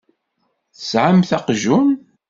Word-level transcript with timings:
Tesɛamt 0.75 1.31
aqjun? 1.37 1.89